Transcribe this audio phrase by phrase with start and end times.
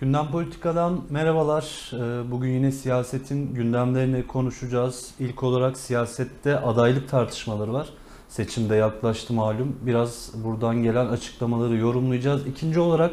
[0.00, 1.90] Gündem Politika'dan merhabalar.
[1.92, 5.10] Ee, Bugün yine siyasetin gündemlerini konuşacağız.
[5.18, 7.88] İlk olarak siyasette adaylık tartışmaları var.
[8.28, 9.76] Seçimde yaklaştı malum.
[9.82, 12.46] Biraz buradan gelen açıklamaları yorumlayacağız.
[12.46, 13.12] İkinci olarak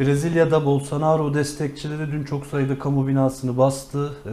[0.00, 4.12] Brezilya'da Bolsonaro destekçileri dün çok sayıda kamu binasını bastı.
[4.26, 4.30] Ee,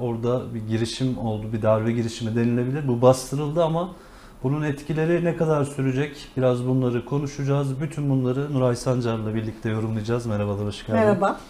[0.00, 2.88] Orada bir girişim oldu, bir darbe girişimi denilebilir.
[2.88, 3.90] Bu bastırıldı ama
[4.42, 6.28] bunun etkileri ne kadar sürecek?
[6.36, 7.80] Biraz bunları konuşacağız.
[7.80, 10.26] Bütün bunları Nuray Sancar'la birlikte yorumlayacağız.
[10.26, 11.00] Merhabalar, hoş geldin.
[11.00, 11.40] Merhaba.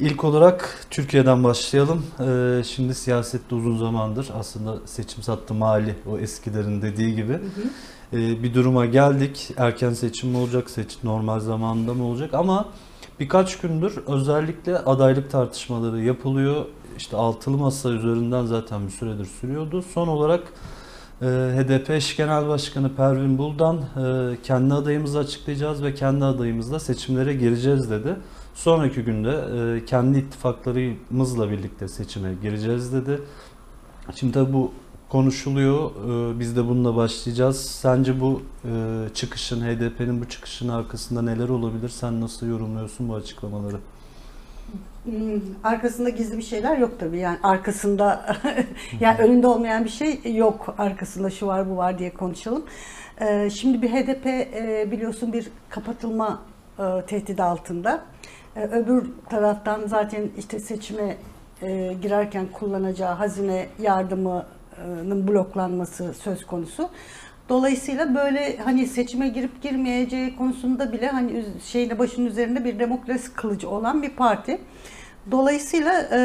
[0.00, 2.06] İlk olarak Türkiye'den başlayalım.
[2.20, 7.38] Ee, şimdi siyasette uzun zamandır aslında seçim sattı mali o eskilerin dediği gibi
[8.12, 9.50] ee, bir duruma geldik.
[9.56, 12.68] Erken seçim mi olacak, seçim normal zamanında mı olacak ama
[13.20, 16.64] birkaç gündür özellikle adaylık tartışmaları yapılıyor.
[16.98, 19.82] İşte altılı masa üzerinden zaten bir süredir sürüyordu.
[19.82, 20.42] Son olarak
[21.20, 27.90] HDP eş genel başkanı Pervin Buldan e, kendi adayımızı açıklayacağız ve kendi adayımızla seçimlere gireceğiz
[27.90, 28.16] dedi.
[28.54, 29.30] Sonraki günde
[29.76, 33.20] e, kendi ittifaklarımızla birlikte seçime gireceğiz dedi.
[34.14, 34.72] Şimdi tabii bu
[35.08, 35.90] konuşuluyor.
[36.34, 37.60] E, Biz de bununla başlayacağız.
[37.60, 38.42] Sence bu
[39.14, 41.88] çıkışın, HDP'nin bu çıkışın arkasında neler olabilir?
[41.88, 43.76] Sen nasıl yorumluyorsun bu açıklamaları?
[45.04, 47.18] Hmm, Arkasında gizli bir şeyler yok tabii.
[47.18, 48.36] Yani arkasında
[49.00, 50.74] yani önünde olmayan bir şey yok.
[50.78, 52.64] Arkasında şu var bu var diye konuşalım.
[53.20, 56.42] Ee, Şimdi bir HDP e, biliyorsun bir kapatılma
[56.78, 58.00] e, tehdidi altında.
[58.56, 61.16] E, Öbür taraftan zaten işte seçime
[61.62, 66.88] e, girerken kullanacağı hazine yardımının bloklanması söz konusu.
[67.48, 73.70] Dolayısıyla böyle hani seçime girip girmeyeceği konusunda bile hani şeyine başının üzerinde bir demokrasi kılıcı
[73.70, 74.60] olan bir parti.
[75.30, 76.20] Dolayısıyla e,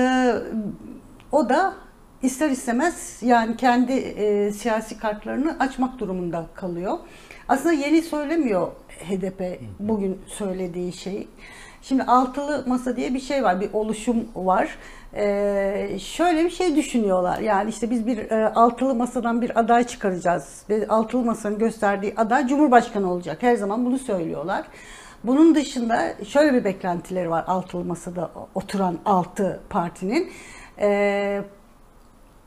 [1.31, 1.73] o da
[2.21, 6.97] ister istemez yani kendi e, siyasi kartlarını açmak durumunda kalıyor.
[7.47, 11.27] Aslında yeni söylemiyor HDP bugün söylediği şey.
[11.81, 14.77] Şimdi altılı masa diye bir şey var, bir oluşum var.
[15.15, 17.39] Ee, şöyle bir şey düşünüyorlar.
[17.39, 20.63] Yani işte biz bir e, altılı masadan bir aday çıkaracağız.
[20.69, 23.37] Ve altılı masanın gösterdiği aday Cumhurbaşkanı olacak.
[23.43, 24.65] Her zaman bunu söylüyorlar.
[25.23, 30.31] Bunun dışında şöyle bir beklentileri var altılı masada oturan altı partinin.
[30.79, 31.41] Ee,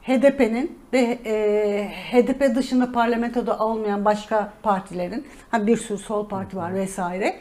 [0.03, 7.37] HDP'nin ve e, HDP dışında parlamentoda olmayan başka partilerin, bir sürü sol parti var vesaire,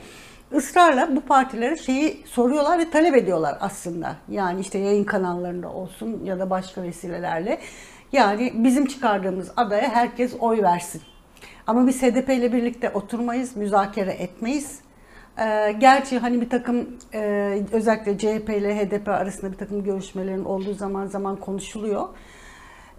[0.55, 4.15] ısrarla bu partilere şeyi soruyorlar ve talep ediyorlar aslında.
[4.29, 7.59] Yani işte yayın kanallarında olsun ya da başka vesilelerle.
[8.11, 11.01] Yani bizim çıkardığımız adaya herkes oy versin.
[11.67, 14.79] Ama biz HDP ile birlikte oturmayız, müzakere etmeyiz.
[15.39, 20.73] Ee, gerçi hani bir takım e, özellikle CHP ile HDP arasında bir takım görüşmelerin olduğu
[20.73, 22.07] zaman zaman konuşuluyor.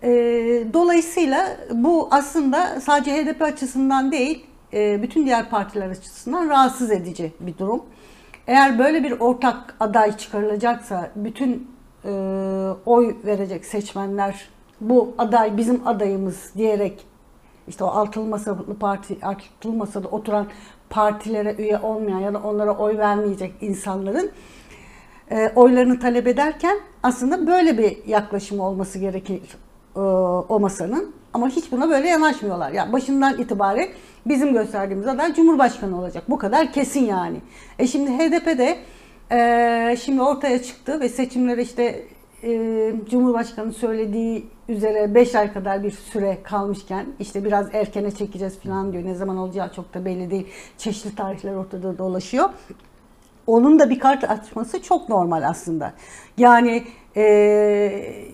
[0.02, 7.32] Ee, dolayısıyla bu aslında sadece HDP açısından değil, e, bütün diğer partiler açısından rahatsız edici
[7.40, 7.82] bir durum.
[8.46, 11.70] Eğer böyle bir ortak aday çıkarılacaksa bütün
[12.04, 12.10] e,
[12.86, 14.48] oy verecek seçmenler
[14.80, 17.06] bu aday bizim adayımız diyerek
[17.68, 20.46] işte o altılı masalı parti, altılı masada oturan
[20.90, 24.30] partilere üye olmayan ya da onlara oy vermeyecek insanların
[25.30, 29.40] e, oylarını talep ederken aslında böyle bir yaklaşım olması gerekir
[29.96, 30.00] e,
[30.48, 31.14] o masanın.
[31.34, 32.72] Ama hiç buna böyle yanaşmıyorlar.
[32.72, 33.88] Yani başından itibaren
[34.26, 36.24] bizim gösterdiğimiz aday Cumhurbaşkanı olacak.
[36.28, 37.36] Bu kadar kesin yani.
[37.78, 38.78] E şimdi HDP de
[39.32, 42.04] e, şimdi ortaya çıktı ve seçimlere işte
[42.42, 48.92] e, Cumhurbaşkanı söylediği üzere 5 ay kadar bir süre kalmışken işte biraz erkene çekeceğiz falan
[48.92, 49.04] diyor.
[49.04, 50.46] Ne zaman olacağı çok da belli değil.
[50.78, 52.48] Çeşitli tarihler ortada dolaşıyor.
[53.46, 55.92] Onun da bir kart açması çok normal aslında.
[56.38, 56.82] Yani
[57.16, 58.24] e,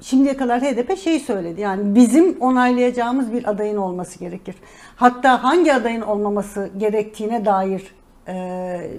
[0.00, 1.60] şimdiye kadar HDP şey söyledi.
[1.60, 4.54] Yani bizim onaylayacağımız bir adayın olması gerekir.
[4.96, 7.94] Hatta hangi adayın olmaması gerektiğine dair
[8.28, 8.90] e,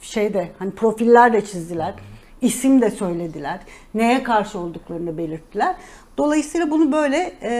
[0.00, 1.94] şeyde hani profiller de çizdiler.
[2.40, 3.60] isim de söylediler.
[3.94, 5.74] Neye karşı olduklarını belirttiler.
[6.18, 7.50] Dolayısıyla bunu böyle e,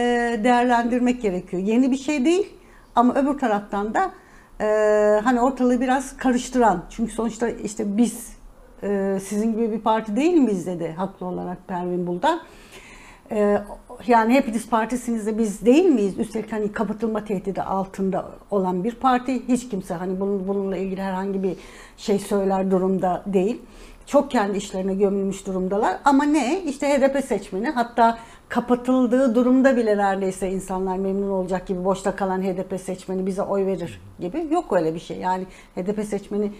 [0.43, 1.63] değerlendirmek gerekiyor.
[1.63, 2.47] Yeni bir şey değil
[2.95, 4.11] ama öbür taraftan da
[4.61, 4.65] e,
[5.23, 6.83] hani ortalığı biraz karıştıran.
[6.89, 8.29] Çünkü sonuçta işte biz
[8.83, 12.41] e, sizin gibi bir parti değil miyiz dedi haklı olarak Pervin Buldan.
[13.31, 13.61] Ee,
[14.07, 16.17] yani hepiniz partisiniz de biz değil miyiz?
[16.17, 19.47] Üstelik hani kapatılma tehdidi altında olan bir parti.
[19.47, 21.55] Hiç kimse hani bunun, bununla ilgili herhangi bir
[21.97, 23.61] şey söyler durumda değil.
[24.05, 25.97] Çok kendi işlerine gömülmüş durumdalar.
[26.05, 26.61] Ama ne?
[26.63, 28.17] İşte HDP seçmeni hatta
[28.49, 34.01] kapatıldığı durumda bile neredeyse insanlar memnun olacak gibi boşta kalan HDP seçmeni bize oy verir
[34.19, 34.47] gibi.
[34.51, 35.17] Yok öyle bir şey.
[35.17, 35.45] Yani
[35.75, 36.51] HDP seçmeni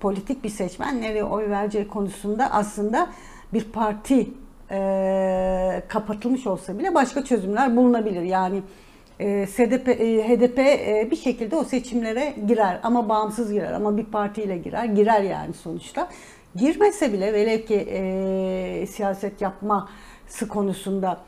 [0.00, 3.10] politik bir seçmen nereye oy vereceği konusunda aslında
[3.52, 4.28] bir parti
[4.70, 8.22] e, kapatılmış olsa bile başka çözümler bulunabilir.
[8.22, 8.62] Yani
[9.20, 14.04] e, SDP, e, HDP e, bir şekilde o seçimlere girer ama bağımsız girer ama bir
[14.04, 14.84] partiyle girer.
[14.84, 16.08] Girer yani sonuçta.
[16.56, 21.18] girmese bile velev ki e, siyaset yapması konusunda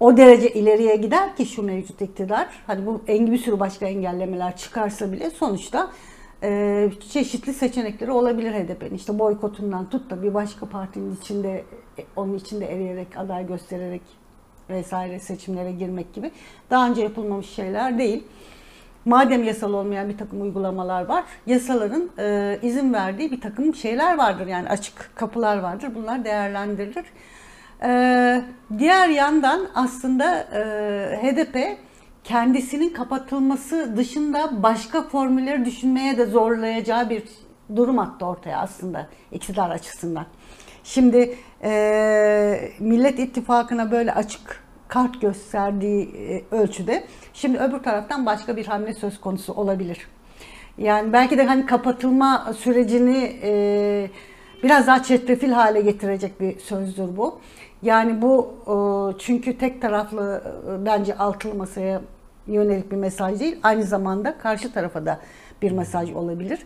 [0.00, 2.48] o derece ileriye gider ki şu mevcut iktidar.
[2.66, 5.90] Hani bu en bir sürü başka engellemeler çıkarsa bile sonuçta
[6.44, 8.94] e, çeşitli seçenekleri olabilir HDP'nin.
[8.94, 11.64] İşte boykotundan tut da bir başka partinin içinde
[11.98, 14.02] e, onun içinde eriyerek aday göstererek
[14.70, 16.30] vesaire seçimlere girmek gibi
[16.70, 18.24] daha önce yapılmamış şeyler değil.
[19.04, 24.46] Madem yasal olmayan bir takım uygulamalar var, yasaların e, izin verdiği bir takım şeyler vardır.
[24.46, 25.90] Yani açık kapılar vardır.
[25.94, 27.04] Bunlar değerlendirilir.
[27.82, 28.42] E,
[28.78, 30.60] diğer yandan aslında e,
[31.22, 31.78] HDP
[32.24, 37.22] kendisinin kapatılması dışında başka formülleri düşünmeye de zorlayacağı bir
[37.76, 40.26] durum attı ortaya aslında iktidar açısından.
[40.84, 47.04] Şimdi e, Millet İttifakı'na böyle açık kart gösterdiği e, ölçüde
[47.34, 50.08] şimdi öbür taraftan başka bir hamle söz konusu olabilir.
[50.78, 54.10] Yani belki de hani kapatılma sürecini e,
[54.62, 57.40] biraz daha çetrefil hale getirecek bir sözdür bu.
[57.82, 58.74] Yani bu e,
[59.18, 62.00] çünkü tek taraflı e, bence altılı masaya
[62.46, 63.56] yönelik bir mesaj değil.
[63.62, 65.20] Aynı zamanda karşı tarafa da
[65.62, 66.58] bir mesaj olabilir.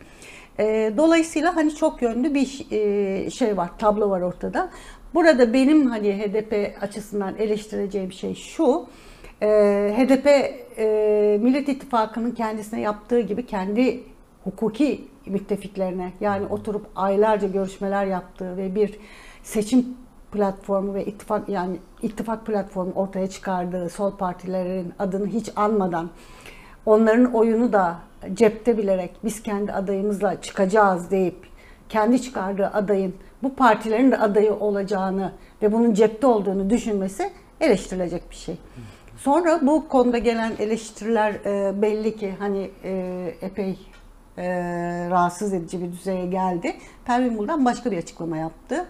[0.59, 4.71] E, dolayısıyla hani çok yönlü bir e, şey var, tablo var ortada.
[5.15, 8.87] Burada benim hani HDP açısından eleştireceğim şey şu.
[9.43, 9.49] E,
[9.97, 10.27] HDP
[10.79, 14.03] e, Millet İttifakı'nın kendisine yaptığı gibi kendi
[14.45, 18.99] hukuki müttefiklerine yani oturup aylarca görüşmeler yaptığı ve bir
[19.43, 19.97] seçim
[20.33, 26.11] platformu ve ittifak yani ittifak platformu ortaya çıkardığı sol partilerin adını hiç anmadan
[26.87, 27.97] onların oyunu da
[28.35, 31.47] cepte bilerek biz kendi adayımızla çıkacağız deyip
[31.89, 35.33] kendi çıkardığı adayın bu partilerin de adayı olacağını
[35.63, 37.31] ve bunun cepte olduğunu düşünmesi
[37.61, 38.57] eleştirilecek bir şey.
[39.17, 43.79] Sonra bu konuda gelen eleştiriler e, belli ki hani e, epey
[44.39, 44.47] e,
[45.11, 46.77] rahatsız edici bir düzeye geldi.
[47.05, 48.87] Pervin Buldan başka bir açıklama yaptı.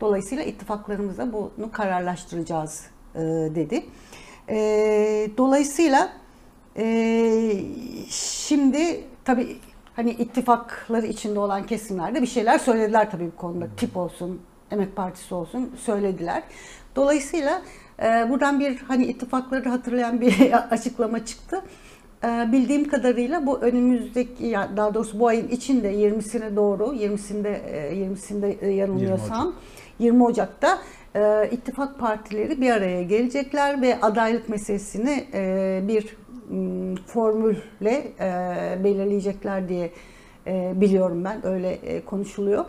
[0.00, 3.20] Dolayısıyla ittifaklarımızla bunu kararlaştıracağız e,
[3.54, 3.84] dedi.
[4.48, 4.56] E,
[5.38, 6.12] dolayısıyla
[6.76, 7.62] e,
[8.08, 9.56] şimdi tabii
[9.96, 13.66] hani ittifakları içinde olan kesimlerde bir şeyler söylediler tabii bu konuda.
[13.76, 16.42] Tip olsun, Emek Partisi olsun söylediler.
[16.96, 17.62] Dolayısıyla
[18.02, 21.62] e, buradan bir hani ittifakları hatırlayan bir açıklama çıktı.
[22.24, 27.94] E, bildiğim kadarıyla bu önümüzdeki ya daha doğrusu bu ayın içinde 20'sine doğru 20'sinde e,
[27.94, 29.54] 20'sinde e, yanılmıyorsam 20,
[30.00, 30.78] Ocak'ta
[31.16, 36.16] e, ittifak partileri bir araya gelecekler ve adaylık meselesini e, bir
[37.06, 39.90] formülle e, belirleyecekler diye
[40.46, 42.64] e, biliyorum ben öyle e, konuşuluyor.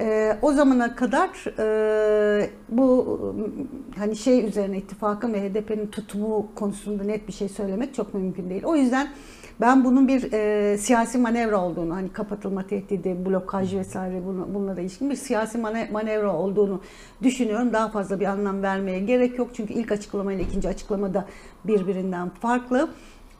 [0.00, 3.18] E, o zamana kadar e, bu
[3.98, 8.62] hani şey üzerine ittifakın ve HDP'nin tutumu konusunda net bir şey söylemek çok mümkün değil.
[8.64, 9.08] O yüzden
[9.60, 15.10] ben bunun bir e, siyasi manevra olduğunu, hani kapatılma tehdidi, blokaj vesaire buna, bunlara ilişkin
[15.10, 15.58] bir siyasi
[15.92, 16.80] manevra olduğunu
[17.22, 17.72] düşünüyorum.
[17.72, 19.50] Daha fazla bir anlam vermeye gerek yok.
[19.54, 21.26] Çünkü ilk açıklama ile ikinci açıklama da
[21.64, 22.88] birbirinden farklı.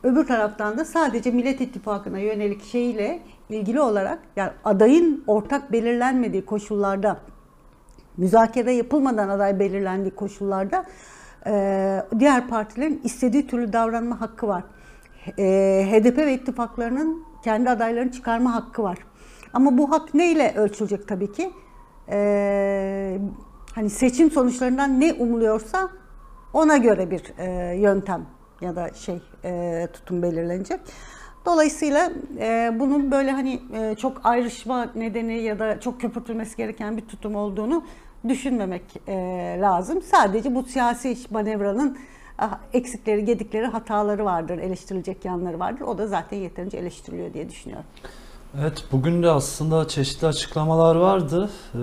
[0.03, 3.21] Öbür taraftan da sadece Millet İttifakı'na yönelik şeyle
[3.51, 7.17] ilgili olarak yani adayın ortak belirlenmediği koşullarda
[8.17, 10.85] müzakere yapılmadan aday belirlendiği koşullarda
[11.47, 14.63] e, diğer partilerin istediği türlü davranma hakkı var.
[15.39, 18.99] E, HDP ve ittifaklarının kendi adaylarını çıkarma hakkı var.
[19.53, 21.51] Ama bu hak neyle ölçülecek tabii ki?
[22.11, 23.19] E,
[23.75, 25.89] hani seçim sonuçlarından ne umuluyorsa
[26.53, 28.27] ona göre bir e, yöntem
[28.61, 30.81] ya da şey e, tutum belirlenecek.
[31.47, 37.03] Dolayısıyla e, bunun böyle hani e, çok ayrışma nedeni ya da çok köpürtülmesi gereken bir
[37.03, 37.85] tutum olduğunu
[38.29, 39.15] düşünmemek e,
[39.61, 40.03] lazım.
[40.03, 41.99] Sadece bu siyasi manevranın
[42.73, 45.81] eksikleri, gedikleri, hataları vardır, eleştirilecek yanları vardır.
[45.81, 47.87] O da zaten yeterince eleştiriliyor diye düşünüyorum.
[48.61, 51.51] Evet, bugün de aslında çeşitli açıklamalar vardı.
[51.75, 51.79] Ee,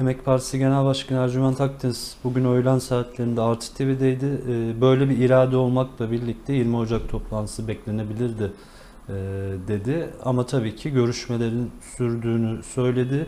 [0.00, 4.26] Emek Partisi Genel Başkanı Ercüment Akdeniz bugün öğlen saatlerinde Artı TV'deydi.
[4.48, 8.52] Ee, böyle bir irade olmakla birlikte 20 Ocak toplantısı beklenebilirdi
[9.68, 10.10] dedi.
[10.24, 13.16] Ama tabii ki görüşmelerin sürdüğünü söyledi.
[13.16, 13.26] Hı hı.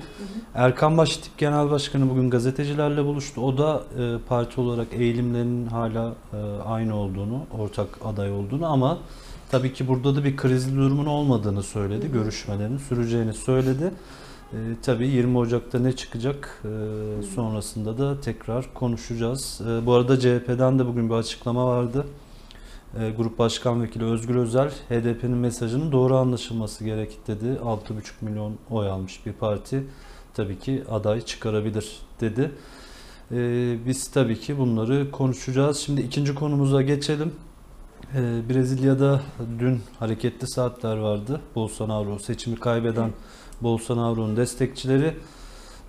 [0.54, 3.40] Erkan Baştip Genel Başkanı bugün gazetecilerle buluştu.
[3.40, 6.36] O da e, parti olarak eğilimlerinin hala e,
[6.66, 8.98] aynı olduğunu, ortak aday olduğunu ama
[9.52, 12.04] Tabii ki burada da bir krizli durumun olmadığını söyledi.
[12.04, 12.12] Hı hı.
[12.12, 13.92] Görüşmelerin süreceğini söyledi.
[14.52, 16.68] E, tabii 20 Ocak'ta ne çıkacak e,
[17.34, 19.60] sonrasında da tekrar konuşacağız.
[19.68, 22.06] E, bu arada CHP'den de bugün bir açıklama vardı.
[23.00, 27.46] E, Grup Başkan Vekili Özgür Özel HDP'nin mesajının doğru anlaşılması gerek dedi.
[27.46, 27.78] 6,5
[28.20, 29.84] milyon oy almış bir parti
[30.34, 32.50] tabii ki aday çıkarabilir dedi.
[33.32, 33.36] E,
[33.86, 35.78] biz tabii ki bunları konuşacağız.
[35.78, 37.32] Şimdi ikinci konumuza geçelim.
[38.14, 39.20] Ee, Brezilya'da
[39.58, 41.40] dün hareketli saatler vardı.
[41.54, 43.10] Bolsonaro seçimi kaybeden
[43.60, 45.14] Bolsonaro'nun destekçileri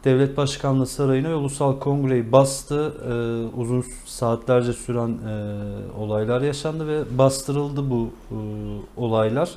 [0.04, 2.94] Devlet Başkanlığı Sarayı'na Ulusal Kongre'yi bastı.
[3.06, 3.14] E,
[3.58, 5.56] uzun saatlerce süren e,
[5.98, 8.38] olaylar yaşandı ve bastırıldı bu e,
[8.98, 9.50] olaylar.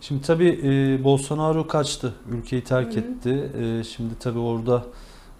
[0.00, 2.98] Şimdi tabii e, Bolsonaro kaçtı, ülkeyi terk Hı hı.
[2.98, 3.50] etti.
[3.58, 4.84] E, şimdi tabii orada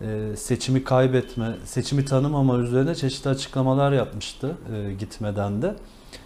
[0.01, 5.77] e, seçimi kaybetme, seçimi tanımama üzerine çeşitli açıklamalar yapmıştı e, gitmeden de.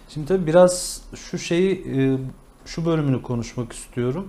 [0.09, 2.17] Şimdi tabii biraz şu şeyi, e,
[2.65, 4.27] şu bölümünü konuşmak istiyorum.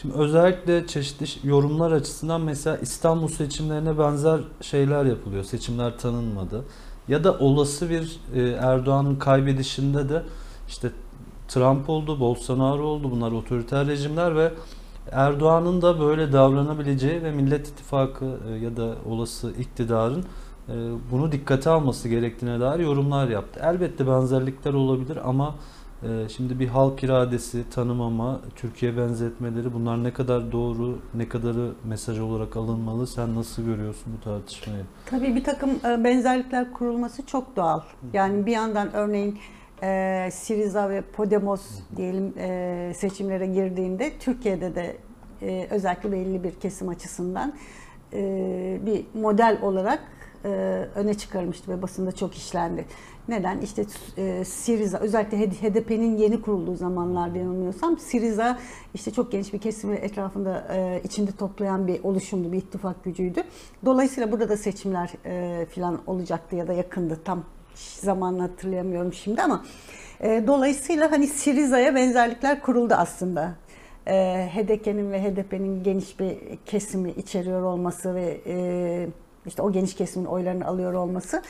[0.00, 5.44] Şimdi özellikle çeşitli yorumlar açısından mesela İstanbul seçimlerine benzer şeyler yapılıyor.
[5.44, 6.64] Seçimler tanınmadı.
[7.08, 10.22] Ya da olası bir e, Erdoğan'ın kaybedişinde de
[10.68, 10.90] işte
[11.48, 13.10] Trump oldu, Bolsonaro oldu.
[13.10, 14.52] Bunlar otoriter rejimler ve
[15.12, 20.24] Erdoğan'ın da böyle davranabileceği ve Millet İttifakı e, ya da olası iktidarın
[20.68, 20.74] e,
[21.10, 23.60] bunu dikkate alması gerektiğine dair yorumlar yaptı.
[23.64, 25.54] Elbette benzerlikler olabilir ama
[26.28, 32.56] şimdi bir halk iradesi tanımama, Türkiye benzetmeleri bunlar ne kadar doğru, ne kadarı mesaj olarak
[32.56, 33.06] alınmalı?
[33.06, 34.84] Sen nasıl görüyorsun bu tartışmayı?
[35.06, 37.80] Tabii bir takım e, benzerlikler kurulması çok doğal.
[38.12, 39.38] Yani bir yandan örneğin
[39.82, 41.62] e, Siriza ve Podemos
[41.96, 44.96] diyelim e, seçimlere girdiğinde Türkiye'de de
[45.42, 47.54] e, özellikle belli bir kesim açısından
[48.12, 50.02] e, bir model olarak
[50.44, 50.48] e,
[50.94, 52.84] öne çıkarılmıştı ve basında çok işlendi.
[53.30, 53.60] Neden?
[53.60, 53.84] İşte
[54.16, 58.58] e, Siriza özellikle HDP'nin yeni kurulduğu zamanlarda yanılmıyorsam Siriza
[58.94, 63.42] işte çok geniş bir kesimi etrafında e, içinde toplayan bir oluşumdu, bir ittifak gücüydü.
[63.84, 67.20] Dolayısıyla burada da seçimler e, falan olacaktı ya da yakındı.
[67.24, 67.44] Tam
[67.74, 69.64] zamanını hatırlayamıyorum şimdi ama
[70.20, 73.54] e, dolayısıyla hani Siriza'ya benzerlikler kuruldu aslında.
[74.06, 74.14] E,
[74.54, 79.08] HDP'nin ve HDP'nin geniş bir kesimi içeriyor olması ve e,
[79.46, 81.42] işte o geniş kesimin oylarını alıyor olması.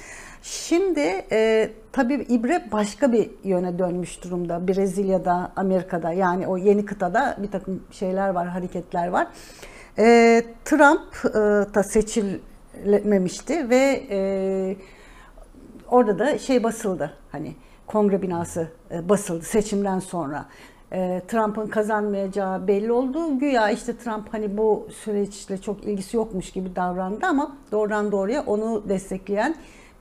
[0.42, 4.68] Şimdi e, tabii ibre başka bir yöne dönmüş durumda.
[4.68, 9.26] Brezilya'da, Amerika'da yani o yeni kıtada bir takım şeyler var, hareketler var.
[9.98, 11.38] E, Trump e,
[11.74, 14.76] da seçilmemişti ve e,
[15.88, 17.54] orada da şey basıldı hani
[17.86, 20.46] kongre binası e, basıldı seçimden sonra.
[20.92, 23.38] E, Trump'ın kazanmayacağı belli oldu.
[23.38, 28.88] Güya işte Trump hani bu süreçle çok ilgisi yokmuş gibi davrandı ama doğrudan doğruya onu
[28.88, 29.54] destekleyen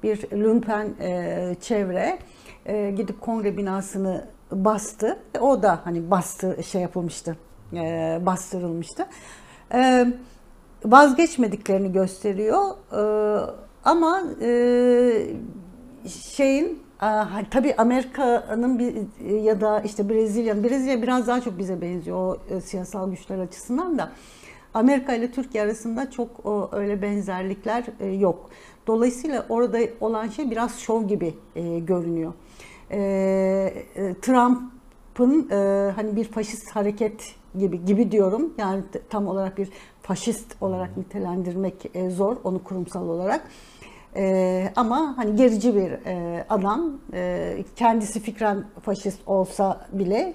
[0.03, 2.19] bir lümpen e, çevre
[2.65, 5.19] e, gidip kongre binasını bastı.
[5.39, 7.38] O da hani bastı şey yapılmıştı,
[7.74, 9.05] e, bastırılmıştı.
[10.86, 12.63] Vazgeçmediklerini gösteriyor.
[13.84, 14.24] Ama
[16.08, 16.84] şeyin
[17.51, 18.96] tabii Amerika'nın bir
[19.29, 23.98] ya da işte Brezilya'nın Brezilya biraz daha çok bize benziyor o e, siyasal güçler açısından
[23.98, 24.12] da.
[24.74, 28.50] Amerika ile Türkiye arasında çok o, öyle benzerlikler e, yok.
[28.88, 32.34] Dolayısıyla orada olan şey biraz şov gibi e, görünüyor.
[32.91, 33.74] E,
[34.22, 38.53] Trump'ın e, hani bir faşist hareket gibi gibi diyorum.
[38.58, 39.70] Yani tam olarak bir
[40.01, 43.48] faşist olarak nitelendirmek e, zor onu kurumsal olarak.
[44.15, 50.33] Ee, ama hani gerici bir e, adam, e, kendisi fikren faşist olsa bile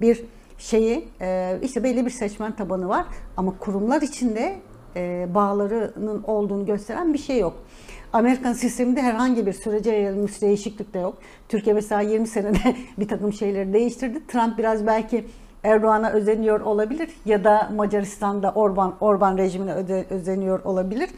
[0.00, 0.24] bir
[0.58, 3.06] şeyi, e, işte belli bir seçmen tabanı var
[3.36, 4.56] ama kurumlar içinde
[4.96, 7.64] e, bağlarının olduğunu gösteren bir şey yok.
[8.12, 11.18] Amerikan sisteminde herhangi bir sürece yayılmış değişiklik de yok.
[11.48, 14.26] Türkiye mesela 20 senede bir takım şeyleri değiştirdi.
[14.26, 15.24] Trump biraz belki
[15.68, 19.72] Erdoğan'a özeniyor olabilir ya da Macaristan'da Orban Orban rejimine
[20.10, 21.10] özeniyor olabilir.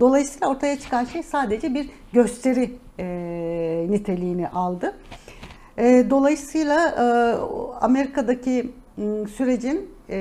[0.00, 3.06] Dolayısıyla ortaya çıkan şey sadece bir gösteri e,
[3.90, 4.92] niteliğini aldı.
[5.78, 7.04] E, dolayısıyla e,
[7.80, 8.72] Amerika'daki
[9.36, 10.16] sürecin e,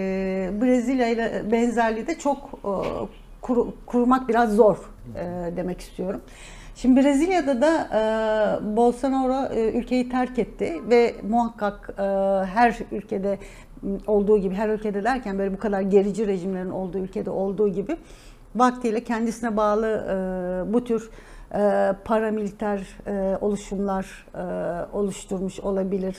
[0.61, 2.71] Brezilya ile benzerliği de çok e,
[3.41, 4.77] kur, kurmak biraz zor
[5.15, 6.21] e, demek istiyorum.
[6.75, 12.03] Şimdi Brezilya'da da e, Bolsonaro e, ülkeyi terk etti ve muhakkak e,
[12.45, 13.37] her ülkede
[14.07, 17.97] olduğu gibi, her ülkede derken böyle bu kadar gerici rejimlerin olduğu ülkede olduğu gibi
[18.55, 21.09] vaktiyle kendisine bağlı e, bu tür
[21.53, 24.41] e, paramiliter e, oluşumlar e,
[24.93, 26.15] oluşturmuş olabilir.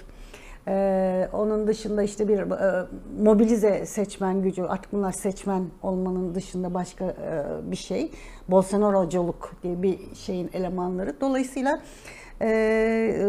[0.69, 2.87] Ee, onun dışında işte bir e,
[3.23, 8.11] mobilize seçmen gücü, artık bunlar seçmen olmanın dışında başka e, bir şey.
[8.49, 11.21] Bolsonaroculuk diye bir şeyin elemanları.
[11.21, 11.81] Dolayısıyla
[12.41, 12.47] e,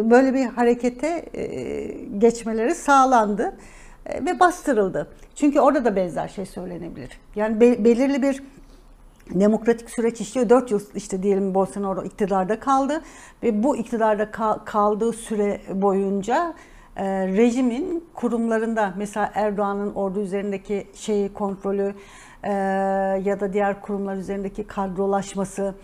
[0.04, 1.86] böyle bir harekete e,
[2.18, 3.58] geçmeleri sağlandı
[4.10, 5.08] ve bastırıldı.
[5.36, 7.20] Çünkü orada da benzer şey söylenebilir.
[7.36, 8.44] Yani be, belirli bir
[9.30, 10.50] demokratik süreç işliyor.
[10.50, 13.02] 4 yıl işte diyelim Bolsonaro iktidarda kaldı
[13.44, 16.54] ve bu iktidarda kal, kaldığı süre boyunca
[16.96, 21.94] e, rejimin kurumlarında mesela Erdoğan'ın ordu üzerindeki şeyi kontrolü
[22.44, 22.52] e,
[23.24, 25.76] ya da diğer kurumlar üzerindeki kadrolaşması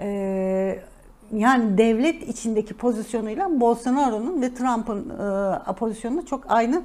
[0.00, 0.08] e,
[1.32, 5.10] yani devlet içindeki pozisyonuyla Bolsonaro'nun ve Trump'ın
[5.70, 6.82] e, pozisyonunu çok aynı e,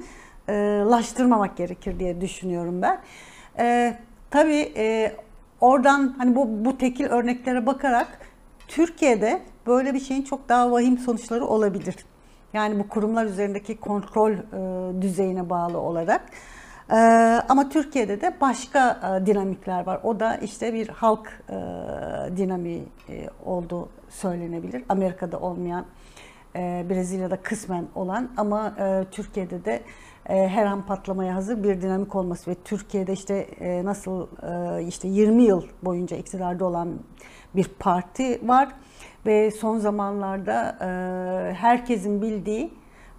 [0.90, 3.00] laştırmamak gerekir diye düşünüyorum ben.
[3.58, 3.96] E,
[4.30, 5.12] tabii e,
[5.60, 8.18] oradan hani bu, bu tekil örneklere bakarak
[8.68, 11.96] Türkiye'de böyle bir şeyin çok daha vahim sonuçları olabilir.
[12.52, 16.22] Yani bu kurumlar üzerindeki kontrol e, düzeyine bağlı olarak.
[16.90, 16.96] E,
[17.48, 20.00] ama Türkiye'de de başka e, dinamikler var.
[20.02, 21.54] O da işte bir halk e,
[22.36, 24.84] dinamiği e, olduğu söylenebilir.
[24.88, 25.84] Amerika'da olmayan,
[26.56, 29.80] e, Brezilya'da kısmen olan ama e, Türkiye'de de
[30.24, 35.42] her an patlamaya hazır bir dinamik olması ve Türkiye'de işte e, nasıl e, işte 20
[35.42, 36.88] yıl boyunca iktidarda olan
[37.56, 38.68] bir parti var
[39.26, 42.70] ve son zamanlarda e, herkesin bildiği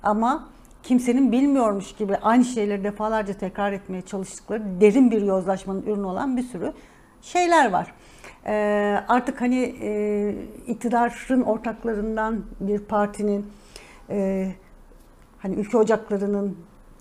[0.04, 0.48] ama
[0.84, 6.44] kimsenin bilmiyormuş gibi aynı şeyleri defalarca tekrar etmeye çalıştıkları derin bir yozlaşmanın ürünü olan bir
[6.44, 6.74] sürü
[7.22, 7.94] şeyler var.
[8.46, 8.54] E,
[9.08, 10.36] artık hani e,
[10.68, 13.46] iktidarın ortaklarından bir partinin
[14.10, 14.52] e,
[15.40, 16.58] hani ülke ocaklarının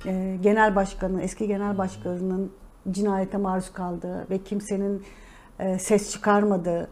[0.07, 2.53] e, genel başkanı, eski genel başkanının
[2.91, 5.03] cinayete maruz kaldığı ve kimsenin
[5.59, 6.89] e, ses çıkarmadığı,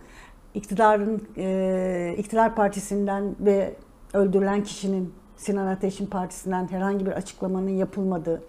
[0.54, 3.74] iktidarın e, iktidar partisinden ve
[4.14, 8.42] öldürülen kişinin Sinan Ateş'in partisinden herhangi bir açıklamanın yapılmadığı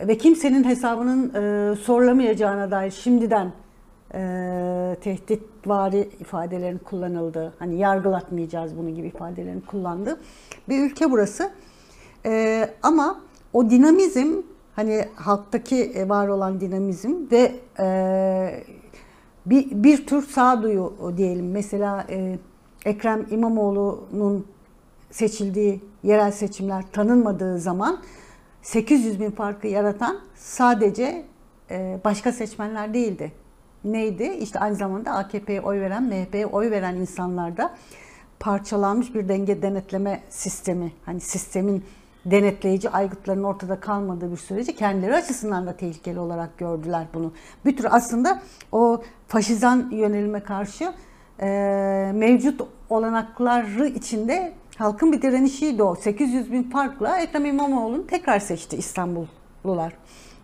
[0.00, 3.52] ve kimsenin hesabının e, sorulamayacağına dair şimdiden
[4.14, 10.20] e, tehditvari ifadelerin kullanıldığı, hani yargılatmayacağız bunu gibi ifadelerin kullandığı
[10.68, 11.50] bir ülke burası.
[12.26, 13.20] E, ama
[13.52, 14.42] o dinamizm
[14.76, 18.64] hani halktaki var olan dinamizm ve e,
[19.46, 21.50] bir, bir tür sağduyu diyelim.
[21.50, 22.38] Mesela e,
[22.84, 24.46] Ekrem İmamoğlu'nun
[25.10, 28.00] seçildiği yerel seçimler tanınmadığı zaman
[28.62, 31.24] 800 bin farkı yaratan sadece
[31.70, 33.32] e, başka seçmenler değildi.
[33.84, 34.24] Neydi?
[34.24, 37.74] İşte aynı zamanda AKP'ye oy veren, MHP'ye oy veren insanlarda
[38.40, 41.84] parçalanmış bir denge denetleme sistemi, hani sistemin
[42.24, 47.32] denetleyici aygıtların ortada kalmadığı bir sürece kendileri açısından da tehlikeli olarak gördüler bunu.
[47.64, 48.42] Bir tür aslında
[48.72, 50.92] o faşizan yönelime karşı
[51.40, 51.46] e,
[52.14, 55.94] mevcut olanakları içinde halkın bir direnişiydi o.
[55.94, 59.92] 800 bin farkla Ekrem İmamoğlu'nu tekrar seçti İstanbullular.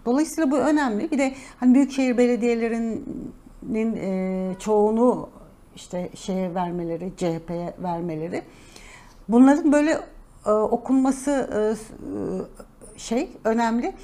[0.06, 1.10] Dolayısıyla bu önemli.
[1.10, 5.28] Bir de hani büyükşehir belediyelerinin e, çoğunu
[5.76, 8.42] işte şeye vermeleri, CHP'ye vermeleri.
[9.28, 10.00] Bunların böyle
[10.46, 13.94] e, okunması e, e, şey önemli.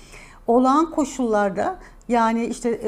[0.47, 1.79] Olağan koşullarda
[2.09, 2.81] yani işte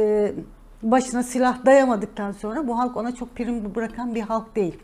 [0.82, 4.78] başına silah dayamadıktan sonra bu halk ona çok prim bırakan bir halk değil.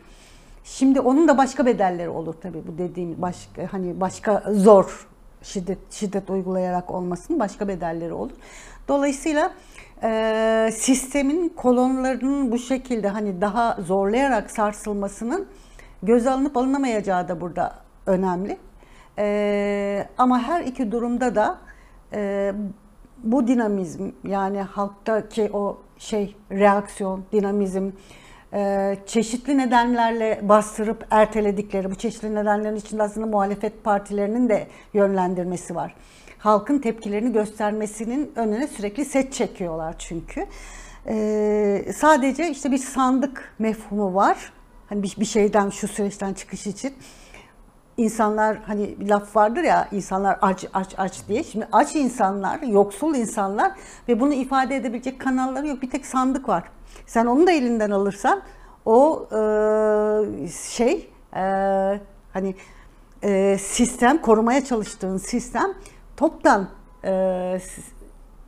[0.63, 5.07] Şimdi onun da başka bedelleri olur tabii bu dediğim başka hani başka zor
[5.41, 8.31] şiddet şiddet uygulayarak olmasının başka bedelleri olur.
[8.87, 9.51] Dolayısıyla
[10.03, 15.47] e, sistemin kolonlarının bu şekilde hani daha zorlayarak sarsılmasının
[16.03, 18.57] göz alınıp alınamayacağı da burada önemli.
[19.17, 21.57] E, ama her iki durumda da
[22.13, 22.53] e,
[23.23, 27.91] bu dinamizm yani halktaki o şey reaksiyon, dinamizm,
[28.53, 35.95] e, çeşitli nedenlerle bastırıp erteledikleri, bu çeşitli nedenlerin içinde aslında muhalefet partilerinin de yönlendirmesi var.
[36.37, 40.45] Halkın tepkilerini göstermesinin önüne sürekli set çekiyorlar çünkü.
[41.07, 44.53] E, sadece işte bir sandık mefhumu var.
[44.89, 46.93] Hani bir, bir şeyden şu süreçten çıkış için
[48.03, 51.43] insanlar hani bir laf vardır ya insanlar aç aç aç diye.
[51.43, 53.71] Şimdi aç insanlar, yoksul insanlar
[54.07, 55.81] ve bunu ifade edebilecek kanalları yok.
[55.81, 56.63] Bir tek sandık var.
[57.05, 58.41] Sen onu da elinden alırsan
[58.85, 61.41] o e, şey e,
[62.33, 62.55] hani
[63.23, 65.73] e, sistem korumaya çalıştığın sistem
[66.17, 66.69] toptan
[67.03, 67.11] e,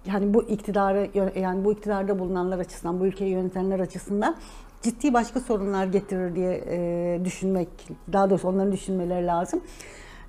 [0.05, 4.35] yani bu iktidarı yani bu iktidarda bulunanlar açısından, bu ülkeyi yönetenler açısından
[4.83, 7.69] ciddi başka sorunlar getirir diye e, düşünmek,
[8.13, 9.61] daha doğrusu onların düşünmeleri lazım.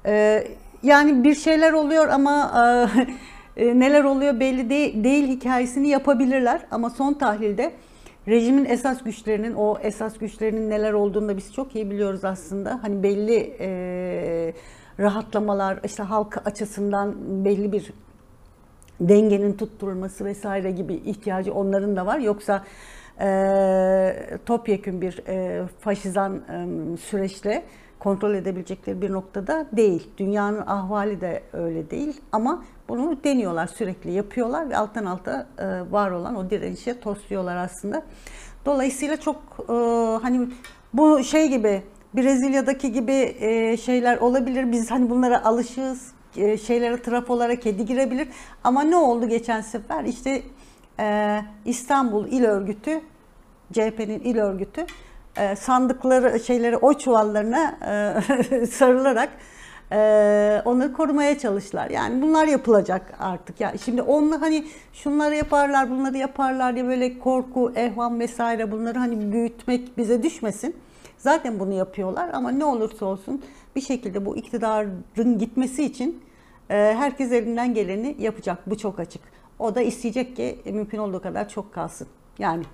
[0.07, 0.45] E,
[0.83, 2.53] yani bir şeyler oluyor ama
[3.57, 7.73] e, e, neler oluyor belli değil, değil hikayesini yapabilirler ama son tahlilde
[8.29, 12.79] rejimin esas güçlerinin o esas güçlerinin neler olduğunu da biz çok iyi biliyoruz aslında.
[12.83, 13.69] Hani belli e,
[15.01, 17.15] rahatlamalar işte halk açısından
[17.45, 17.93] belli bir
[19.01, 22.19] dengenin tutturulması vesaire gibi ihtiyacı onların da var.
[22.19, 22.65] Yoksa
[23.21, 27.65] e, topyekün bir e, faşizan e, süreçle
[27.99, 30.11] kontrol edebilecekleri bir noktada değil.
[30.19, 36.11] Dünyanın ahvali de öyle değil ama bunu deniyorlar sürekli yapıyorlar ve alttan alta e, var
[36.11, 38.03] olan o direnişe tosluyorlar aslında.
[38.67, 39.37] Dolayısıyla çok
[39.69, 39.73] e,
[40.23, 40.49] hani
[40.95, 41.83] bu şey gibi
[42.15, 44.73] Brezilya'daki gibi e, şeyler olabilir.
[44.73, 46.13] Biz hani bunlara alışığız.
[46.37, 48.29] E, şeylere trafolara kedi girebilir.
[48.65, 50.05] Ama ne oldu geçen sefer?
[50.05, 50.43] İşte
[51.01, 53.01] e, İstanbul İl Örgütü,
[53.73, 54.87] CHP'nin il örgütü
[55.37, 57.79] e, sandıkları şeyleri oy çuvallarına
[58.61, 59.29] e, sarılarak
[59.93, 61.91] Ee, onları korumaya çalıştılar.
[61.91, 63.61] Yani bunlar yapılacak artık.
[63.61, 69.33] Yani şimdi onlar hani şunları yaparlar, bunları yaparlar diye böyle korku, ehvam vesaire bunları hani
[69.33, 70.77] büyütmek bize düşmesin.
[71.19, 73.43] Zaten bunu yapıyorlar ama ne olursa olsun
[73.77, 76.23] bir şekilde bu iktidarın gitmesi için
[76.71, 78.59] e, herkes elinden geleni yapacak.
[78.71, 79.23] Bu çok açık.
[79.65, 82.07] O da isteyecek ki mümkün olduğu kadar çok kalsın.
[82.39, 82.65] Yani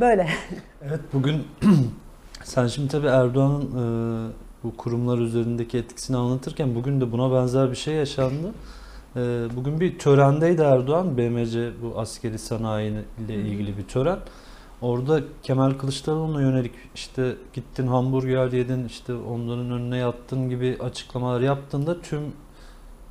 [0.00, 0.28] böyle.
[0.82, 1.46] Evet bugün
[2.44, 4.32] sen şimdi tabii Erdoğan'ın e,
[4.64, 8.54] bu kurumlar üzerindeki etkisini anlatırken bugün de buna benzer bir şey yaşandı.
[9.16, 9.20] E,
[9.56, 11.18] bugün bir törendeydi Erdoğan.
[11.18, 12.92] BMC bu askeri sanayi
[13.26, 14.18] ile ilgili bir tören.
[14.82, 22.00] Orada Kemal Kılıçdaroğlu'na yönelik işte gittin hamburger yedin işte onların önüne yattın gibi açıklamalar yaptığında
[22.00, 22.20] tüm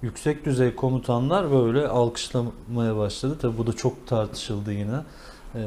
[0.01, 3.37] yüksek düzey komutanlar böyle alkışlamaya başladı.
[3.41, 4.99] Tabii bu da çok tartışıldı yine.
[5.55, 5.59] Ee,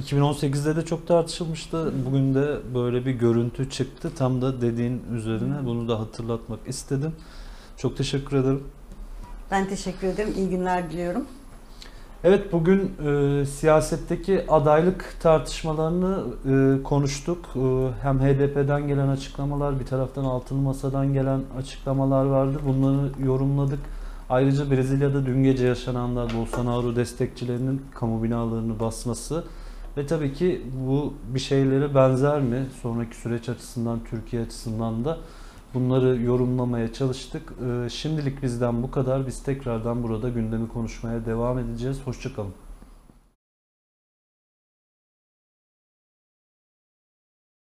[0.00, 1.92] 2018'de de çok tartışılmıştı.
[2.06, 4.10] Bugün de böyle bir görüntü çıktı.
[4.18, 7.12] Tam da dediğin üzerine bunu da hatırlatmak istedim.
[7.76, 8.64] Çok teşekkür ederim.
[9.50, 10.34] Ben teşekkür ederim.
[10.36, 11.24] İyi günler diliyorum.
[12.26, 17.38] Evet bugün e, siyasetteki adaylık tartışmalarını e, konuştuk.
[17.56, 17.60] E,
[18.02, 22.58] hem HDP'den gelen açıklamalar, bir taraftan Altılı Masa'dan gelen açıklamalar vardı.
[22.66, 23.78] Bunları yorumladık.
[24.30, 29.44] Ayrıca Brezilya'da dün gece yaşananlar Bolsonaro destekçilerinin kamu binalarını basması
[29.96, 32.66] ve tabii ki bu bir şeylere benzer mi?
[32.82, 35.18] Sonraki süreç açısından, Türkiye açısından da
[35.74, 37.52] bunları yorumlamaya çalıştık.
[37.66, 39.26] Ee, Şimdilik bizden bu kadar.
[39.26, 42.00] Biz tekrardan burada gündemi konuşmaya devam edeceğiz.
[42.04, 42.63] Hoşçakalın.